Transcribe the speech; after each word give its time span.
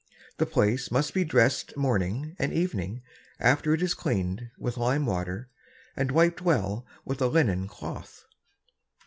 The 0.37 0.47
Place 0.47 0.89
must 0.89 1.13
be 1.13 1.23
dress'd 1.23 1.77
Morning 1.77 2.35
and 2.39 2.51
Evening 2.51 3.03
after 3.39 3.71
it 3.71 3.83
is 3.83 3.93
clean'd 3.93 4.49
with 4.57 4.75
Lime 4.75 5.05
Water, 5.05 5.47
and 5.95 6.09
wiped 6.11 6.41
well 6.41 6.87
with 7.05 7.21
a 7.21 7.27
Linnen 7.27 7.67
Cloth. 7.67 8.25